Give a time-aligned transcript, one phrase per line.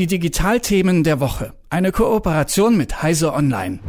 [0.00, 1.52] Die Digitalthemen der Woche.
[1.68, 3.80] Eine Kooperation mit Heise Online.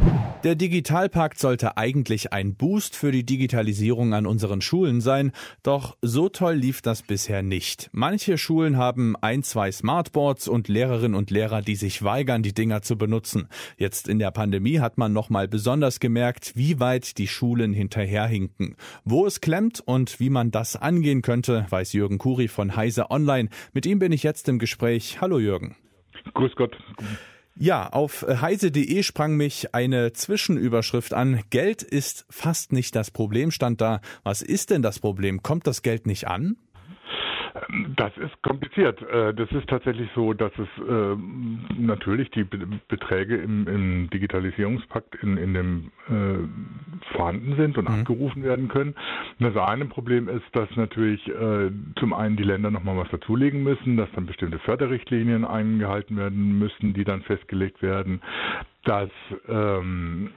[0.44, 6.28] Der Digitalpakt sollte eigentlich ein Boost für die Digitalisierung an unseren Schulen sein, doch so
[6.28, 7.88] toll lief das bisher nicht.
[7.92, 12.82] Manche Schulen haben ein, zwei Smartboards und Lehrerinnen und Lehrer, die sich weigern, die Dinger
[12.82, 13.48] zu benutzen.
[13.78, 18.76] Jetzt in der Pandemie hat man nochmal besonders gemerkt, wie weit die Schulen hinterherhinken.
[19.06, 23.48] Wo es klemmt und wie man das angehen könnte, weiß Jürgen Kuri von Heise Online.
[23.72, 25.22] Mit ihm bin ich jetzt im Gespräch.
[25.22, 25.74] Hallo Jürgen.
[26.34, 26.76] Grüß Gott.
[27.54, 31.42] Ja, auf heise.de sprang mich eine Zwischenüberschrift an.
[31.50, 34.00] Geld ist fast nicht das Problem, stand da.
[34.22, 35.42] Was ist denn das Problem?
[35.42, 36.56] Kommt das Geld nicht an?
[37.96, 39.00] Das ist kompliziert.
[39.02, 41.16] Äh, das ist tatsächlich so, dass es äh,
[41.78, 48.00] natürlich die Beträge im, im Digitalisierungspakt in, in dem äh, vorhanden sind und mhm.
[48.00, 48.94] abgerufen werden können.
[49.38, 53.96] Das eine Problem ist, dass natürlich äh, zum einen die Länder nochmal was dazulegen müssen,
[53.96, 58.20] dass dann bestimmte Förderrichtlinien eingehalten werden müssen, die dann festgelegt werden
[58.84, 59.10] dass,
[59.48, 60.30] ähm,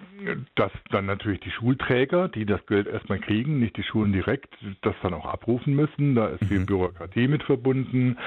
[0.56, 4.96] dass dann natürlich die Schulträger, die das Geld erstmal kriegen, nicht die Schulen direkt, das
[5.02, 6.16] dann auch abrufen müssen.
[6.16, 6.48] Da ist mhm.
[6.48, 8.18] viel Bürokratie mit verbunden.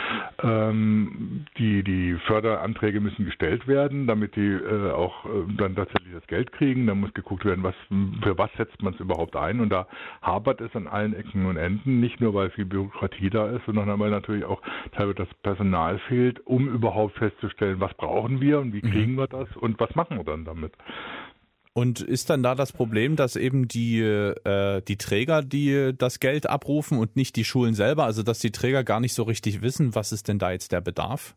[0.43, 6.27] Ähm, die, die Förderanträge müssen gestellt werden, damit die äh, auch äh, dann tatsächlich das
[6.27, 6.87] Geld kriegen.
[6.87, 7.75] Da muss geguckt werden, was,
[8.23, 9.61] für was setzt man es überhaupt ein.
[9.61, 9.87] Und da
[10.21, 13.99] hapert es an allen Ecken und Enden, nicht nur weil viel Bürokratie da ist, sondern
[14.01, 18.85] weil natürlich auch teilweise das Personal fehlt, um überhaupt festzustellen, was brauchen wir und wie
[18.85, 18.91] mhm.
[18.91, 20.73] kriegen wir das und was machen machen wir dann damit?
[21.73, 26.49] Und ist dann da das Problem, dass eben die, äh, die Träger, die das Geld
[26.49, 29.95] abrufen und nicht die Schulen selber, also dass die Träger gar nicht so richtig wissen,
[29.95, 31.37] was ist denn da jetzt der Bedarf?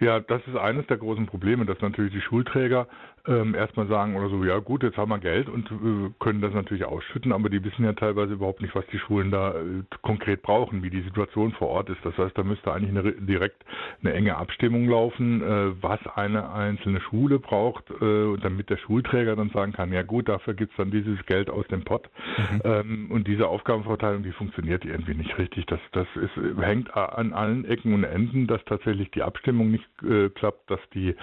[0.00, 2.88] Ja, das ist eines der großen Probleme, dass natürlich die Schulträger
[3.28, 6.54] ähm, erstmal sagen oder so, ja gut, jetzt haben wir Geld und äh, können das
[6.54, 10.42] natürlich ausschütten, aber die wissen ja teilweise überhaupt nicht, was die Schulen da äh, konkret
[10.42, 11.98] brauchen, wie die Situation vor Ort ist.
[12.04, 13.64] Das heißt, da müsste eigentlich eine, direkt
[14.00, 19.50] eine enge Abstimmung laufen, äh, was eine einzelne Schule braucht, äh, damit der Schulträger dann
[19.50, 22.08] sagen kann, ja gut, dafür gibt's dann dieses Geld aus dem Pott.
[22.36, 22.60] Mhm.
[22.64, 25.66] Ähm, und diese Aufgabenverteilung, die funktioniert irgendwie nicht richtig.
[25.66, 30.30] Das, das ist, hängt an allen Ecken und Enden, dass tatsächlich die Abstimmung nicht äh,
[30.30, 31.14] klappt, dass die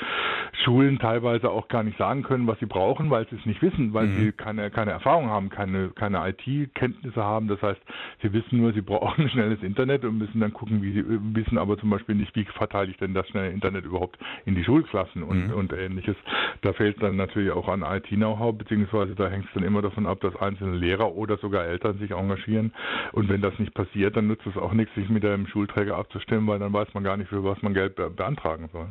[0.63, 3.61] Schulen teilweise auch gar nicht nicht sagen können, was sie brauchen, weil sie es nicht
[3.61, 4.15] wissen, weil mhm.
[4.17, 7.47] sie keine, keine Erfahrung haben, keine, keine IT-Kenntnisse haben.
[7.47, 7.79] Das heißt,
[8.21, 11.77] sie wissen nur, sie brauchen schnelles Internet und müssen dann gucken, wie sie wissen aber
[11.77, 15.47] zum Beispiel nicht, wie verteile ich denn das schnelle Internet überhaupt in die Schulklassen und,
[15.47, 15.53] mhm.
[15.53, 16.15] und ähnliches.
[16.61, 20.19] Da fehlt dann natürlich auch an IT-Know-how, beziehungsweise da hängt es dann immer davon ab,
[20.21, 22.73] dass einzelne Lehrer oder sogar Eltern sich engagieren.
[23.13, 26.47] Und wenn das nicht passiert, dann nützt es auch nichts, sich mit dem Schulträger abzustimmen,
[26.47, 28.87] weil dann weiß man gar nicht, für was man Geld beantragen soll.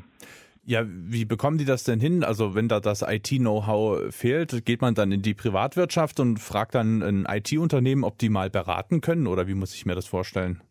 [0.66, 2.24] Ja, wie bekommen die das denn hin?
[2.24, 7.02] Also wenn da das IT-Know-how fehlt, geht man dann in die Privatwirtschaft und fragt dann
[7.02, 10.62] ein IT-Unternehmen, ob die mal beraten können oder wie muss ich mir das vorstellen?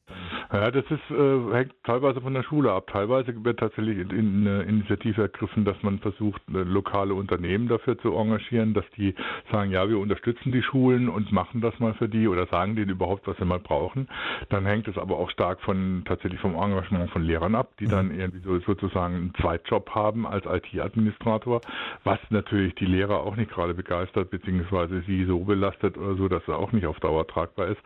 [0.54, 2.86] Ja, das ist, äh, hängt teilweise von der Schule ab.
[2.86, 7.98] Teilweise wird tatsächlich in, in eine Initiative ergriffen, dass man versucht, äh, lokale Unternehmen dafür
[7.98, 9.16] zu engagieren, dass die
[9.52, 12.92] sagen, ja, wir unterstützen die Schulen und machen das mal für die oder sagen denen
[12.92, 14.08] überhaupt, was sie mal brauchen.
[14.50, 18.10] Dann hängt es aber auch stark von tatsächlich vom Engagement von Lehrern ab, die dann
[18.10, 18.20] mhm.
[18.20, 21.62] irgendwie so, sozusagen einen Zweitjob haben als IT-Administrator,
[22.04, 26.48] was natürlich die Lehrer auch nicht gerade begeistert, beziehungsweise sie so belastet oder so, dass
[26.48, 27.82] er auch nicht auf Dauer tragbar ist.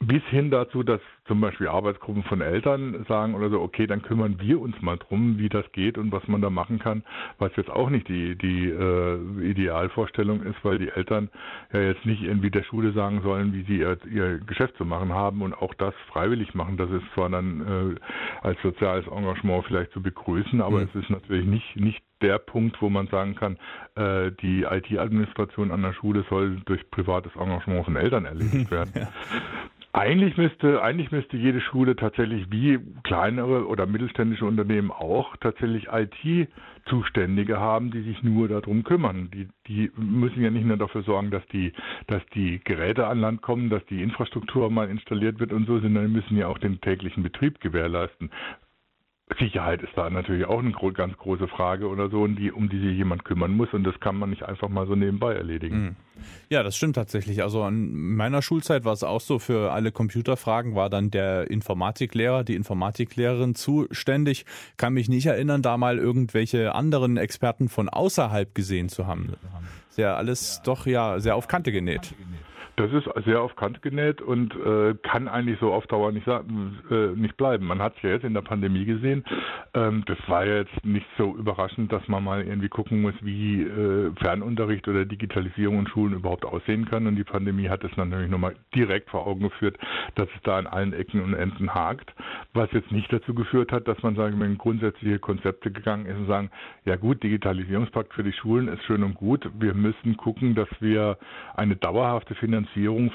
[0.00, 4.38] Bis hin dazu, dass zum Beispiel Arbeitsgruppen von Eltern sagen oder so, okay, dann kümmern
[4.38, 7.02] wir uns mal drum, wie das geht und was man da machen kann,
[7.38, 11.30] was jetzt auch nicht die, die äh, Idealvorstellung ist, weil die Eltern
[11.72, 15.12] ja jetzt nicht irgendwie der Schule sagen sollen, wie sie ihr, ihr Geschäft zu machen
[15.12, 16.76] haben und auch das freiwillig machen.
[16.76, 20.88] Das ist zwar dann äh, als soziales Engagement vielleicht zu begrüßen, aber mhm.
[20.92, 23.58] es ist natürlich nicht, nicht der Punkt, wo man sagen kann,
[23.96, 28.92] äh, die IT-Administration an der Schule soll durch privates Engagement von Eltern erledigt werden.
[28.94, 29.08] ja.
[29.98, 37.58] Eigentlich müsste, eigentlich müsste jede Schule tatsächlich wie kleinere oder mittelständische Unternehmen auch tatsächlich IT-Zuständige
[37.58, 39.28] haben, die sich nur darum kümmern.
[39.34, 41.72] Die, die müssen ja nicht nur dafür sorgen, dass die,
[42.06, 46.06] dass die Geräte an Land kommen, dass die Infrastruktur mal installiert wird und so, sondern
[46.06, 48.30] die müssen ja auch den täglichen Betrieb gewährleisten.
[49.38, 52.96] Sicherheit ist da natürlich auch eine ganz große Frage oder so, die, um die sich
[52.96, 55.80] jemand kümmern muss und das kann man nicht einfach mal so nebenbei erledigen.
[55.80, 55.96] Mhm.
[56.48, 57.42] Ja, das stimmt tatsächlich.
[57.42, 62.42] Also an meiner Schulzeit war es auch so, für alle Computerfragen war dann der Informatiklehrer,
[62.42, 64.44] die Informatiklehrerin zuständig.
[64.76, 69.34] Kann mich nicht erinnern, da mal irgendwelche anderen Experten von außerhalb gesehen zu haben.
[69.90, 72.14] Sehr alles doch ja sehr auf Kante genäht.
[72.78, 77.08] Das ist sehr auf Kant genäht und äh, kann eigentlich so auf Dauer nicht, äh,
[77.16, 77.66] nicht bleiben.
[77.66, 79.24] Man hat es ja jetzt in der Pandemie gesehen.
[79.74, 84.12] Ähm, das war jetzt nicht so überraschend, dass man mal irgendwie gucken muss, wie äh,
[84.20, 87.08] Fernunterricht oder Digitalisierung in Schulen überhaupt aussehen kann.
[87.08, 89.76] Und die Pandemie hat es natürlich nochmal direkt vor Augen geführt,
[90.14, 92.14] dass es da an allen Ecken und Enden hakt.
[92.54, 96.16] Was jetzt nicht dazu geführt hat, dass man sagen wir, in grundsätzliche Konzepte gegangen ist
[96.16, 96.50] und sagen,
[96.84, 99.50] ja gut, Digitalisierungspakt für die Schulen ist schön und gut.
[99.58, 101.18] Wir müssen gucken, dass wir
[101.56, 102.67] eine dauerhafte Finanzierung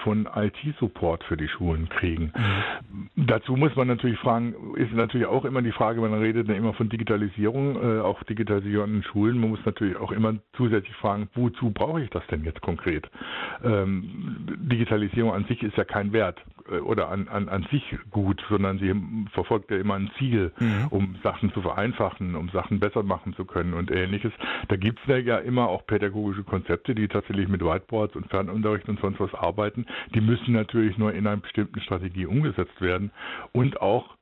[0.04, 2.34] von IT-Support für die Schulen kriegen.
[2.36, 3.28] Mhm.
[3.28, 6.74] Dazu muss man natürlich fragen, ist natürlich auch immer die Frage, man redet ja immer
[6.74, 9.40] von Digitalisierung, äh, auch Digitalisierung in Schulen.
[9.40, 13.10] Man muss natürlich auch immer zusätzlich fragen, wozu brauche ich das denn jetzt konkret?
[13.64, 16.42] Ähm, Digitalisierung an sich ist ja kein Wert
[16.86, 18.94] oder an, an, an sich gut, sondern sie
[19.32, 20.88] verfolgt ja immer ein Ziel, mhm.
[20.90, 24.32] um Sachen zu vereinfachen, um Sachen besser machen zu können und ähnliches.
[24.68, 29.00] Da gibt es ja immer auch pädagogische Konzepte, die tatsächlich mit Whiteboards und Fernunterricht und
[29.00, 29.86] sonst was arbeiten.
[30.14, 33.12] Die müssen natürlich nur in einer bestimmten Strategie umgesetzt werden
[33.52, 34.18] und auch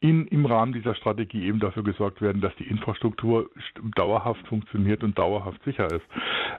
[0.00, 3.50] in, im Rahmen dieser Strategie eben dafür gesorgt werden, dass die Infrastruktur
[3.94, 6.04] dauerhaft funktioniert und dauerhaft sicher ist.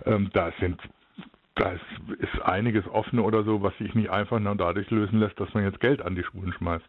[0.06, 0.82] Ähm, da sind
[1.58, 1.74] da
[2.20, 5.64] ist einiges offen oder so, was sich nicht einfach nur dadurch lösen lässt, dass man
[5.64, 6.86] jetzt Geld an die Schulen schmeißt.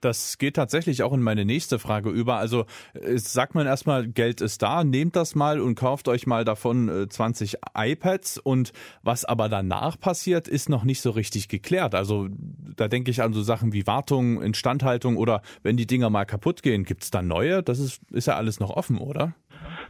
[0.00, 2.36] Das geht tatsächlich auch in meine nächste Frage über.
[2.36, 6.44] Also äh, sagt man erstmal, Geld ist da, nehmt das mal und kauft euch mal
[6.44, 8.72] davon 20 äh, iPads und
[9.02, 11.94] was aber danach passiert, ist noch nicht so richtig geklärt.
[11.94, 12.28] Also
[12.76, 16.62] da denke ich an so Sachen wie Wartung, Instandhaltung oder wenn die Dinger mal kaputt
[16.62, 17.62] gehen, gibt es dann neue?
[17.62, 19.34] Das ist, ist ja alles noch offen, oder?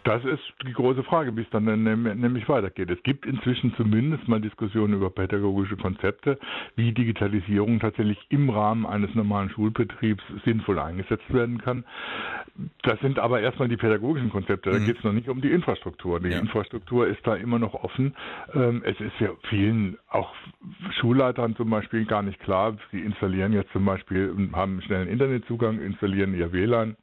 [0.06, 2.88] Das ist die große Frage, wie es dann nämlich weitergeht.
[2.91, 6.38] Es gibt inzwischen zumindest mal Diskussionen über pädagogische Konzepte,
[6.76, 11.85] wie Digitalisierung tatsächlich im Rahmen eines normalen Schulbetriebs sinnvoll eingesetzt werden kann.
[12.82, 14.70] Das sind aber erstmal die pädagogischen Konzepte.
[14.70, 14.87] Da mhm.
[14.87, 16.20] geht es noch nicht um die Infrastruktur.
[16.20, 16.38] Die ja.
[16.38, 18.14] Infrastruktur ist da immer noch offen.
[18.55, 20.32] Ähm, es ist ja vielen, auch
[21.00, 22.76] Schulleitern zum Beispiel, gar nicht klar.
[22.93, 26.97] Sie installieren jetzt zum Beispiel, haben einen schnellen Internetzugang, installieren ihr WLAN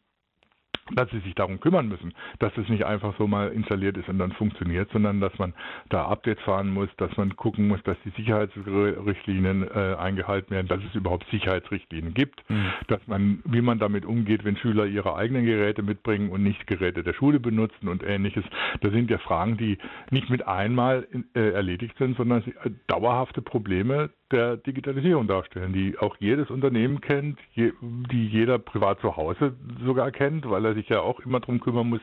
[0.91, 4.19] dass sie sich darum kümmern müssen, dass es nicht einfach so mal installiert ist und
[4.19, 5.53] dann funktioniert, sondern dass man
[5.89, 10.81] da Updates fahren muss, dass man gucken muss, dass die Sicherheitsrichtlinien äh, eingehalten werden, dass
[10.83, 12.65] es überhaupt Sicherheitsrichtlinien gibt, mhm.
[12.87, 17.03] dass man, wie man damit umgeht, wenn Schüler ihre eigenen Geräte mitbringen und nicht Geräte
[17.03, 18.43] der Schule benutzen und ähnliches.
[18.81, 19.77] Das sind ja Fragen, die
[20.09, 26.15] nicht mit einmal äh, erledigt sind, sondern äh, dauerhafte Probleme der Digitalisierung darstellen, die auch
[26.19, 29.53] jedes Unternehmen kennt, die jeder privat zu Hause
[29.85, 32.01] sogar kennt, weil er sich ja auch immer darum kümmern muss,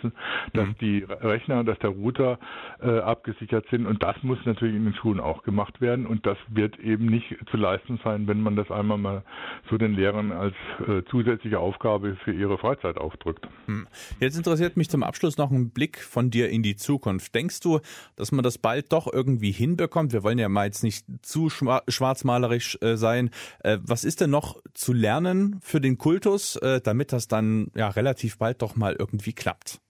[0.52, 0.75] dass mhm.
[0.81, 2.38] die Rechner, dass der Router
[2.81, 3.87] äh, abgesichert sind.
[3.87, 6.06] Und das muss natürlich in den Schulen auch gemacht werden.
[6.06, 9.22] Und das wird eben nicht zu leisten sein, wenn man das einmal mal
[9.69, 10.55] so den Lehrern als
[10.87, 13.49] äh, zusätzliche Aufgabe für ihre Freizeit aufdrückt.
[13.67, 13.88] Hm.
[14.20, 17.34] Jetzt interessiert mich zum Abschluss noch ein Blick von dir in die Zukunft.
[17.34, 17.81] Denkst du,
[18.17, 20.12] dass man das bald doch irgendwie hinbekommt?
[20.12, 23.30] Wir wollen ja mal jetzt nicht zu schwarz schwarzmalerisch äh, sein.
[23.60, 27.88] Äh, was ist denn noch zu lernen für den Kultus, äh, damit das dann ja
[27.88, 29.80] relativ bald doch mal irgendwie klappt?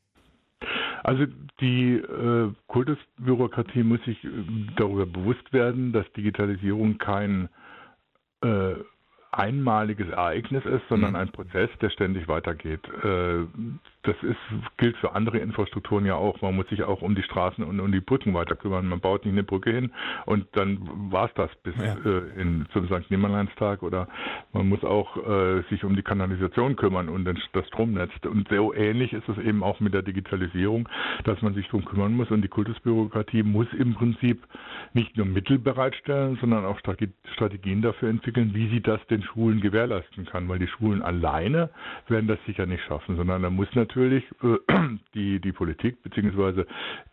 [1.02, 1.24] Also
[1.60, 4.28] die äh, Kultusbürokratie muss sich äh,
[4.76, 7.48] darüber bewusst werden, dass Digitalisierung kein
[8.42, 8.74] äh,
[9.40, 11.16] einmaliges Ereignis ist, sondern mhm.
[11.16, 12.80] ein Prozess, der ständig weitergeht.
[13.02, 13.46] Äh,
[14.02, 14.38] das ist,
[14.78, 16.40] gilt für andere Infrastrukturen ja auch.
[16.40, 18.86] Man muss sich auch um die Straßen und um die Brücken weiter kümmern.
[18.86, 19.92] Man baut nicht eine Brücke hin
[20.24, 20.78] und dann
[21.10, 21.96] war es das bis ja.
[22.04, 23.10] äh, in, zum St.
[23.10, 24.08] Nimmerleinstag oder
[24.52, 28.10] man muss auch äh, sich um die Kanalisation kümmern und das Stromnetz.
[28.24, 30.88] Und so ähnlich ist es eben auch mit der Digitalisierung,
[31.24, 34.46] dass man sich darum kümmern muss und die Kultusbürokratie muss im Prinzip
[34.94, 40.26] nicht nur Mittel bereitstellen, sondern auch Strategien dafür entwickeln, wie sie das den Schulen gewährleisten
[40.26, 41.70] kann, weil die Schulen alleine
[42.08, 44.58] werden das sicher nicht schaffen, sondern da muss natürlich äh,
[45.14, 46.64] die, die Politik bzw.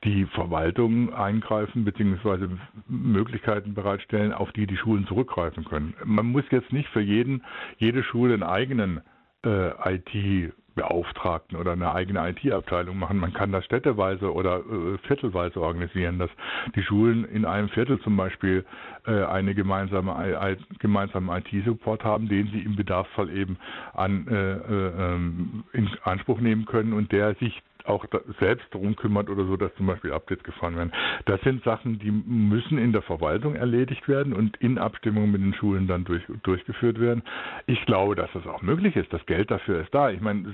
[0.04, 2.48] die Verwaltung eingreifen bzw.
[2.88, 5.94] Möglichkeiten bereitstellen, auf die die Schulen zurückgreifen können.
[6.06, 7.44] Man muss jetzt nicht für jeden,
[7.78, 9.02] jede Schule einen eigenen
[9.46, 13.18] äh, IT Beauftragten oder eine eigene IT-Abteilung machen.
[13.18, 16.30] Man kann das städteweise oder äh, viertelweise organisieren, dass
[16.76, 18.64] die Schulen in einem Viertel zum Beispiel
[19.06, 23.58] äh, eine gemeinsame, IT-Support haben, den sie im Bedarfsfall eben
[23.94, 28.06] an, äh, äh, ähm, in Anspruch nehmen können und der sich auch
[28.40, 30.92] selbst darum kümmert oder so, dass zum Beispiel Updates gefahren werden.
[31.26, 35.54] Das sind Sachen, die müssen in der Verwaltung erledigt werden und in Abstimmung mit den
[35.54, 37.24] Schulen dann durch, durchgeführt werden.
[37.66, 39.12] Ich glaube, dass das auch möglich ist.
[39.14, 40.10] Das Geld dafür ist da.
[40.10, 40.46] Ich meine,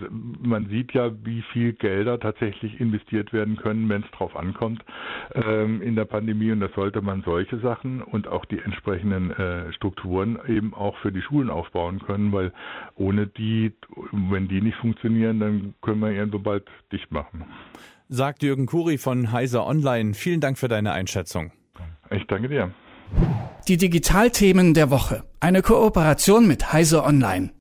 [0.42, 4.84] man sieht ja, wie viel Gelder tatsächlich investiert werden können, wenn es drauf ankommt
[5.34, 6.52] ähm, in der Pandemie.
[6.52, 11.12] Und da sollte man solche Sachen und auch die entsprechenden äh, Strukturen eben auch für
[11.12, 12.52] die Schulen aufbauen können, weil
[12.96, 13.74] ohne die,
[14.12, 17.46] wenn die nicht funktionieren, dann können wir irgendwo bald dicht machen machen.
[18.10, 20.14] Sagt Jürgen Kuri von Heiser Online.
[20.14, 21.52] Vielen Dank für deine Einschätzung.
[22.12, 22.72] Ich danke dir.
[23.68, 25.24] Die Digitalthemen der Woche.
[25.40, 27.54] Eine Kooperation mit Heiser Online.